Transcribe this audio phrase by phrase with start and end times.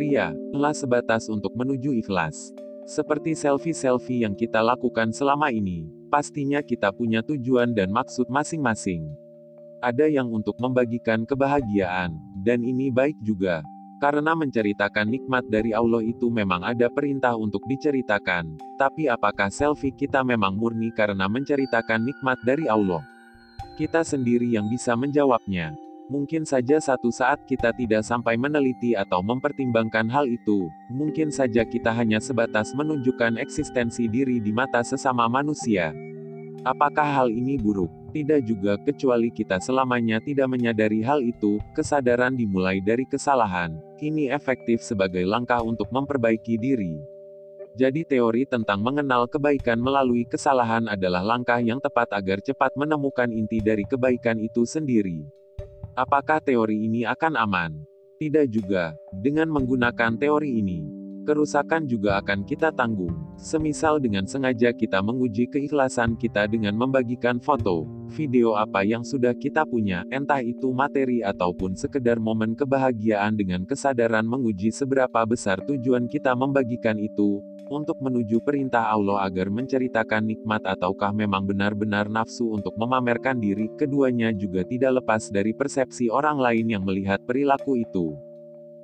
[0.00, 2.56] Ria, lah sebatas untuk menuju ikhlas.
[2.88, 9.04] Seperti selfie-selfie yang kita lakukan selama ini, pastinya kita punya tujuan dan maksud masing-masing.
[9.84, 13.60] Ada yang untuk membagikan kebahagiaan, dan ini baik juga.
[14.00, 20.24] Karena menceritakan nikmat dari Allah itu memang ada perintah untuk diceritakan, tapi apakah selfie kita
[20.24, 23.04] memang murni karena menceritakan nikmat dari Allah?
[23.76, 25.89] Kita sendiri yang bisa menjawabnya.
[26.10, 31.94] Mungkin saja satu saat kita tidak sampai meneliti atau mempertimbangkan hal itu, mungkin saja kita
[31.94, 35.94] hanya sebatas menunjukkan eksistensi diri di mata sesama manusia.
[36.66, 37.94] Apakah hal ini buruk?
[38.10, 43.78] Tidak juga, kecuali kita selamanya tidak menyadari hal itu, kesadaran dimulai dari kesalahan.
[44.02, 46.98] Ini efektif sebagai langkah untuk memperbaiki diri.
[47.78, 53.62] Jadi teori tentang mengenal kebaikan melalui kesalahan adalah langkah yang tepat agar cepat menemukan inti
[53.62, 55.39] dari kebaikan itu sendiri.
[56.00, 57.76] Apakah teori ini akan aman?
[58.16, 58.96] Tidak juga.
[59.12, 60.80] Dengan menggunakan teori ini,
[61.28, 63.12] kerusakan juga akan kita tanggung.
[63.36, 69.68] Semisal dengan sengaja kita menguji keikhlasan kita dengan membagikan foto, video apa yang sudah kita
[69.68, 76.32] punya, entah itu materi ataupun sekedar momen kebahagiaan dengan kesadaran menguji seberapa besar tujuan kita
[76.32, 83.38] membagikan itu, untuk menuju perintah Allah agar menceritakan nikmat ataukah memang benar-benar nafsu untuk memamerkan
[83.38, 88.18] diri, keduanya juga tidak lepas dari persepsi orang lain yang melihat perilaku itu.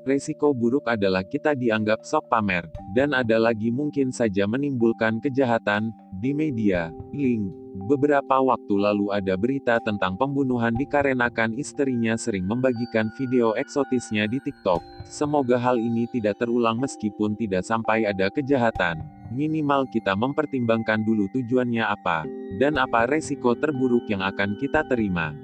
[0.06, 5.90] Resiko buruk adalah kita dianggap sok pamer, dan ada lagi mungkin saja menimbulkan kejahatan,
[6.22, 7.50] di media, link.
[7.90, 14.78] Beberapa waktu lalu ada berita tentang pembunuhan dikarenakan istrinya sering membagikan video eksotisnya di TikTok.
[15.10, 19.02] Semoga hal ini tidak terulang meskipun tidak sampai ada kejahatan.
[19.34, 22.22] Minimal kita mempertimbangkan dulu tujuannya apa,
[22.62, 25.34] dan apa resiko terburuk yang akan kita terima.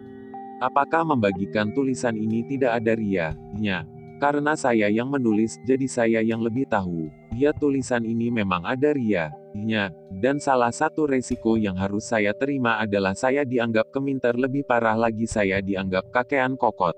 [0.63, 3.83] Apakah membagikan tulisan ini tidak ada ria-nya?
[4.23, 7.11] Karena saya yang menulis, jadi saya yang lebih tahu.
[7.35, 13.19] Ya tulisan ini memang ada ria-nya, dan salah satu resiko yang harus saya terima adalah
[13.19, 16.95] saya dianggap keminter lebih parah lagi saya dianggap kakean kokot.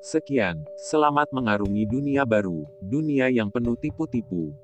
[0.00, 4.56] Sekian, selamat mengarungi dunia baru, dunia yang penuh tipu-tipu.